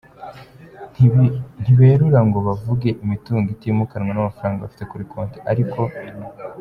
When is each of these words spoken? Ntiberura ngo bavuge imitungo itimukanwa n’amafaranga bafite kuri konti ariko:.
Ntiberura 1.61 2.19
ngo 2.27 2.39
bavuge 2.47 2.89
imitungo 3.03 3.47
itimukanwa 3.55 4.11
n’amafaranga 4.13 4.63
bafite 4.65 4.83
kuri 4.91 5.03
konti 5.11 5.37
ariko:. 5.51 5.79